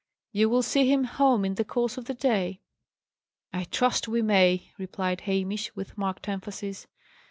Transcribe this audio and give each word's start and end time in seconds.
"You 0.31 0.49
will 0.49 0.63
see 0.63 0.91
him 0.91 1.03
home 1.03 1.45
in 1.45 1.53
the 1.53 1.63
course 1.63 1.95
of 1.95 2.05
the 2.05 2.15
day." 2.15 2.59
"I 3.53 3.65
trust 3.65 4.07
we 4.07 4.23
may!" 4.23 4.71
replied 4.79 5.21
Hamish, 5.21 5.75
with 5.75 5.95
marked 5.95 6.27
emphasis. 6.27 6.87